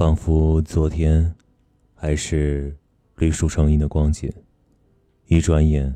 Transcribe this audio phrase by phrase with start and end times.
[0.00, 1.30] 仿佛昨天
[1.94, 2.74] 还是
[3.16, 4.32] 绿树成荫的光景，
[5.26, 5.94] 一转眼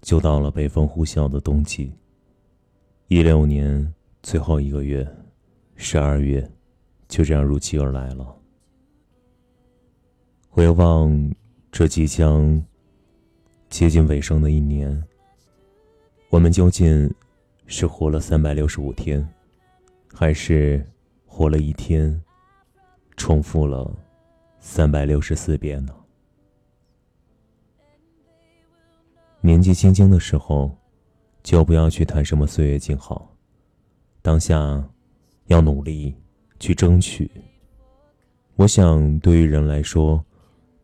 [0.00, 1.92] 就到了北风呼啸的冬季。
[3.08, 3.92] 一六年
[4.22, 5.04] 最后一个月，
[5.74, 6.48] 十二月，
[7.08, 8.24] 就这样如期而来了。
[10.48, 11.34] 回望
[11.72, 12.64] 这即将
[13.68, 15.02] 接近尾声的一年，
[16.28, 17.12] 我们究竟
[17.66, 19.28] 是活了三百六十五天，
[20.12, 20.86] 还是
[21.26, 22.22] 活了一天，
[23.16, 23.90] 重复了
[24.60, 25.94] 三百六十四遍呢？
[29.40, 30.70] 年纪轻轻的时候，
[31.42, 33.30] 就不要去谈什么岁月静好，
[34.22, 34.82] 当下
[35.46, 36.14] 要努力
[36.58, 37.30] 去争取。
[38.56, 40.24] 我想，对于人来说，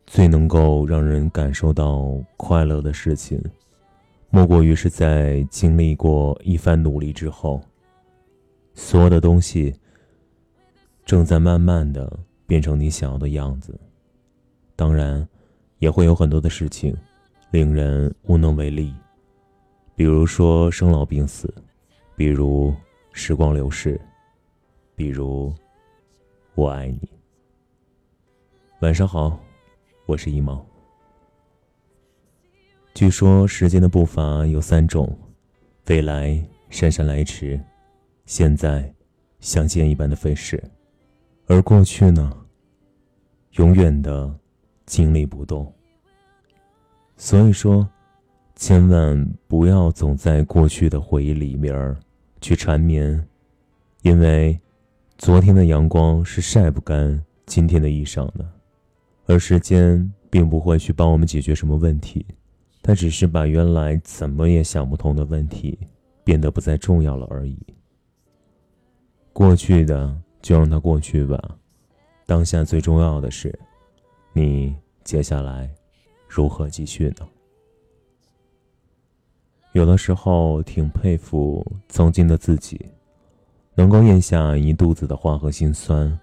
[0.07, 3.43] 最能够让人感受到快乐的事情，
[4.29, 7.61] 莫过于是在经历过一番努力之后，
[8.75, 9.75] 所有的东西
[11.11, 12.09] 正在慢慢的
[12.47, 13.77] 变成你想要的样子。
[14.77, 15.29] 当然，
[15.81, 16.97] 也会有很多的事情
[17.51, 18.95] 令人无能为力，
[19.97, 21.53] 比如说生老病死，
[22.15, 22.73] 比如
[23.11, 24.01] 时光流逝，
[24.95, 25.53] 比如
[26.55, 27.11] 我爱你。
[28.79, 29.37] 晚上好。
[30.07, 30.65] 我是一毛。
[32.95, 35.13] 据说时间的步伐有三种：
[35.89, 36.41] 未来
[36.71, 37.61] 姗姗来迟，
[38.27, 38.95] 现在
[39.41, 40.63] 像箭一般的飞逝，
[41.51, 42.33] 而过去呢，
[43.55, 44.33] 永远的
[44.87, 45.67] 静立不动。
[47.17, 47.85] 所以说，
[48.55, 51.97] 千万不要总在过去的回忆里面
[52.41, 53.27] 去缠绵，
[54.03, 54.61] 因为
[55.19, 58.49] 昨天的阳光是晒不干今天的衣裳的。
[59.27, 62.25] 而时间并不会去帮我们解决什么问题，
[62.81, 65.77] 它只是把原来怎么也想不通的问题
[66.23, 67.59] 变得不再重要了而已。
[69.33, 71.39] 过去的就让它过去吧，
[72.27, 73.57] 当下最重要的是，
[74.33, 74.75] 你
[75.05, 75.71] 接下来
[76.29, 77.29] 如何继续呢？
[79.73, 82.91] 有的时候挺佩服曾经的自己，
[83.75, 86.19] 能够咽下一肚子的话和心酸，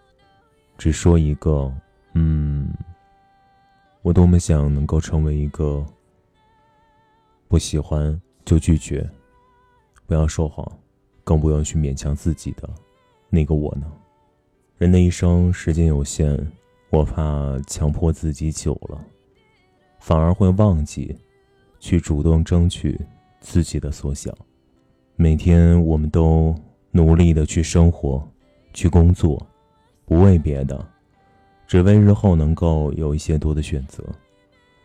[0.77, 1.73] 只说一个
[2.13, 2.71] 嗯。
[4.03, 5.85] 我多么想能够成为一个
[7.49, 9.09] 不喜欢就拒绝，
[10.05, 10.65] 不要说谎，
[11.25, 12.69] 更不用去勉强自己的
[13.29, 13.91] 那个我呢？
[14.77, 16.37] 人的一生时间有限，
[16.91, 19.03] 我怕强迫自己久了，
[19.99, 21.17] 反而会忘记
[21.79, 22.99] 去主动争取
[23.39, 24.31] 自己的所想。
[25.15, 26.53] 每天我们都
[26.91, 28.23] 努力的去生活，
[28.71, 29.43] 去工作，
[30.05, 30.87] 不为别的。
[31.65, 34.03] 只为日后能够有一些多的选择，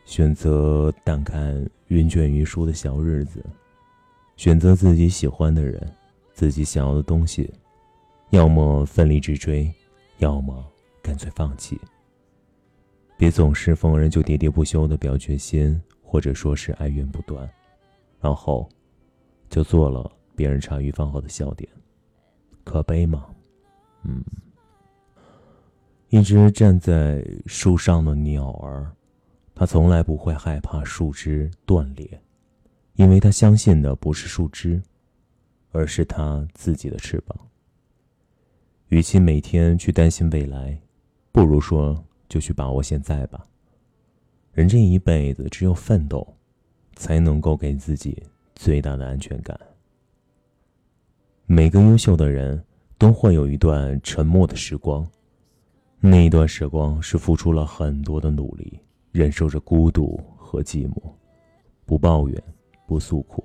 [0.06, 3.44] 选择淡看云卷云舒的小日子，
[4.38, 5.86] 选择自己喜欢的人，
[6.32, 7.52] 自己想要的东西，
[8.30, 9.70] 要么奋力直追，
[10.18, 10.64] 要么
[11.02, 11.80] 干脆放弃。
[13.16, 17.48] 别总是逢人就喋喋不休的表决心，或者说是哀怨不断，
[18.20, 18.68] 然后
[19.48, 21.68] 就做了别人茶余饭后的笑点，
[22.64, 23.26] 可悲吗？
[24.02, 24.24] 嗯。
[26.08, 28.90] 一只站在树上的鸟儿，
[29.54, 32.20] 它从来不会害怕树枝断裂，
[32.96, 34.82] 因为它相信的不是树枝，
[35.70, 37.38] 而是它自己的翅膀。
[38.92, 40.78] 与其每天去担心未来，
[41.32, 41.98] 不如说
[42.28, 43.42] 就去把握现在吧。
[44.52, 46.36] 人这一辈子，只有奋斗，
[46.94, 48.22] 才能够给自己
[48.54, 49.58] 最大的安全感。
[51.46, 52.62] 每个优秀的人
[52.98, 55.08] 都会有一段沉默的时光。
[55.98, 58.78] 那一段时光是付出了很多的努力，
[59.10, 61.02] 忍受着孤独和寂寞，
[61.86, 62.42] 不抱怨，
[62.86, 63.42] 不诉苦。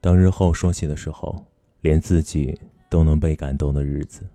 [0.00, 1.44] 当日后说起的时候，
[1.82, 4.26] 连自己都能被感动的日子。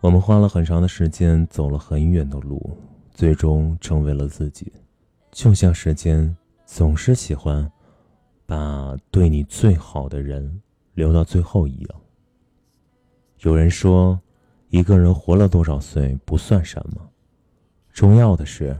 [0.00, 2.76] 我们花了很长的时间，走了很远的路，
[3.12, 4.72] 最终成为了自己。
[5.30, 7.70] 就像时间总是喜欢
[8.46, 10.60] 把对你最好的人
[10.94, 12.00] 留到最后一样。
[13.40, 14.20] 有人说。
[14.72, 17.10] 一个人活了多少岁不算什么，
[17.92, 18.78] 重要的是，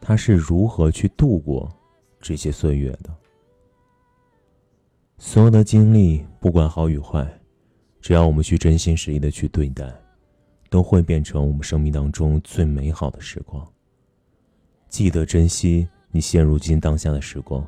[0.00, 1.72] 他是如何去度过
[2.20, 3.14] 这些岁月的。
[5.18, 7.24] 所有的经历，不管好与坏，
[8.00, 9.94] 只要我们去真心实意的去对待，
[10.72, 13.64] 都会变成我们生命当中最美好的时光。
[14.88, 17.64] 记得珍惜你现如今当下的时光，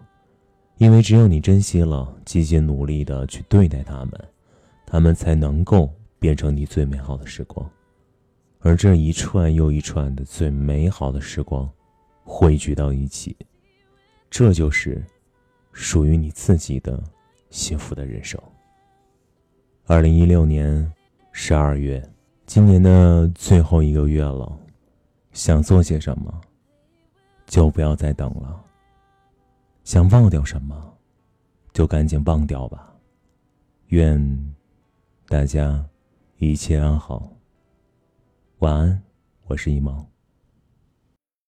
[0.79, 4.13] 因为只有你珍惜了，积极努力的去对待他们，
[4.87, 5.89] 他们才能够。
[6.21, 7.71] 变成你最美好的时光，
[8.61, 11.71] 而这一串又一串的最美好的时光，
[12.23, 13.37] 汇聚到一起，
[14.31, 15.05] 这就是
[15.73, 16.99] 属于你自己的
[17.51, 18.41] 幸福的人生。
[19.85, 20.91] 二零一六年
[21.31, 22.03] 十二月
[22.47, 24.59] 今年的最后一个月了，
[25.33, 26.41] 想做些什么，
[27.47, 28.63] 就不要再等了。
[29.83, 30.95] 想忘掉什么，
[31.73, 32.95] 就赶紧忘掉吧。
[33.89, 34.55] 愿
[35.27, 35.85] 大家
[36.39, 37.31] 一切安好。
[38.59, 39.03] 晚安，
[39.47, 40.07] 我是一萌。